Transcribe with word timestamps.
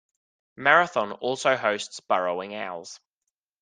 Marathon 0.55 1.11
also 1.11 1.55
hosts 1.55 1.99
burrowing 1.99 2.55
owls. 2.55 2.99